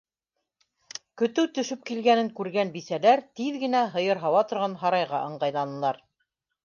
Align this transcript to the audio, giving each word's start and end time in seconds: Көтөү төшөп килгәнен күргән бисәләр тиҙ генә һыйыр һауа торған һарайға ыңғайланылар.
Көтөү 1.21 1.49
төшөп 1.57 1.83
килгәнен 1.89 2.31
күргән 2.39 2.73
бисәләр 2.77 3.23
тиҙ 3.41 3.61
генә 3.65 3.83
һыйыр 3.97 4.23
һауа 4.25 4.43
торған 4.53 4.75
һарайға 4.85 5.25
ыңғайланылар. 5.31 6.03